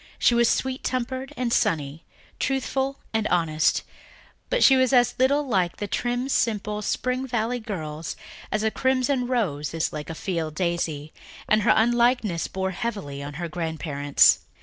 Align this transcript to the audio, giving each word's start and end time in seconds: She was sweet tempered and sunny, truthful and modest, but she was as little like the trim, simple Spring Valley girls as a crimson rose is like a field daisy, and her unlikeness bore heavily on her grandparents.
She 0.17 0.33
was 0.33 0.49
sweet 0.49 0.83
tempered 0.83 1.31
and 1.37 1.53
sunny, 1.53 2.05
truthful 2.39 2.97
and 3.13 3.27
modest, 3.29 3.83
but 4.49 4.63
she 4.63 4.75
was 4.75 4.93
as 4.93 5.13
little 5.19 5.45
like 5.47 5.77
the 5.77 5.85
trim, 5.85 6.27
simple 6.27 6.81
Spring 6.81 7.27
Valley 7.27 7.59
girls 7.59 8.15
as 8.51 8.63
a 8.63 8.71
crimson 8.71 9.27
rose 9.27 9.75
is 9.75 9.93
like 9.93 10.09
a 10.09 10.15
field 10.15 10.55
daisy, 10.55 11.13
and 11.47 11.61
her 11.61 11.73
unlikeness 11.75 12.47
bore 12.47 12.71
heavily 12.71 13.21
on 13.21 13.35
her 13.35 13.47
grandparents. 13.47 14.39